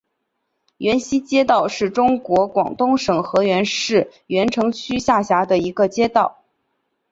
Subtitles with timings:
[0.77, 6.41] 源西街道是中国广东省河源市源城区下辖的一个街道。